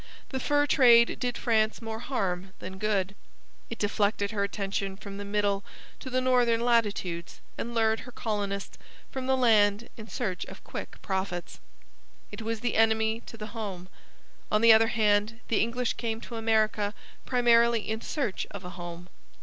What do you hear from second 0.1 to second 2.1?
The fur trade did France more